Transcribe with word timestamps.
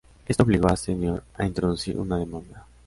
Esto 0.25 0.41
obligó 0.41 0.67
a 0.67 0.75
Senior 0.75 1.23
a 1.35 1.45
introducir 1.45 1.95
una 1.99 2.17
demanda. 2.17 2.65